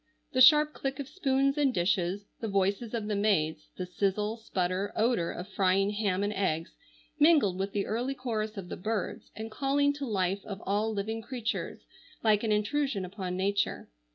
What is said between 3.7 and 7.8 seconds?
the sizzle, sputter, odor of frying ham and eggs, mingled with